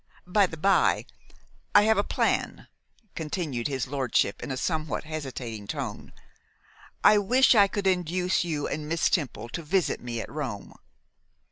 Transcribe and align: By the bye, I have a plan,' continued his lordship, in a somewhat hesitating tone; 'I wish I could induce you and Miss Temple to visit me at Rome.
By 0.25 0.47
the 0.47 0.57
bye, 0.57 1.05
I 1.75 1.83
have 1.83 1.99
a 1.99 2.03
plan,' 2.03 2.67
continued 3.13 3.67
his 3.67 3.85
lordship, 3.85 4.41
in 4.41 4.49
a 4.49 4.57
somewhat 4.57 5.03
hesitating 5.03 5.67
tone; 5.67 6.11
'I 7.03 7.19
wish 7.19 7.53
I 7.53 7.67
could 7.67 7.85
induce 7.85 8.43
you 8.43 8.67
and 8.67 8.89
Miss 8.89 9.11
Temple 9.11 9.47
to 9.49 9.61
visit 9.61 10.01
me 10.01 10.19
at 10.19 10.31
Rome. 10.31 10.73